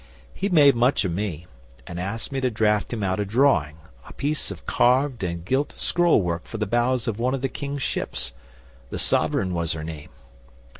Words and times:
He 0.33 0.49
made 0.49 0.73
much 0.75 1.05
o' 1.05 1.09
me, 1.09 1.45
and 1.85 1.99
asked 1.99 2.31
me 2.31 2.41
to 2.41 2.49
draft 2.49 2.91
him 2.91 3.03
out 3.03 3.19
a 3.19 3.23
drawing, 3.23 3.77
a 4.09 4.13
piece 4.13 4.49
of 4.49 4.65
carved 4.65 5.23
and 5.23 5.45
gilt 5.45 5.75
scroll 5.77 6.23
work 6.23 6.45
for 6.45 6.57
the 6.57 6.65
bows 6.65 7.07
of 7.07 7.19
one 7.19 7.35
of 7.35 7.41
the 7.43 7.49
King's 7.49 7.83
Ships 7.83 8.33
the 8.89 8.97
SOVEREIGN 8.97 9.53
was 9.53 9.73
her 9.73 9.83
name. 9.83 10.09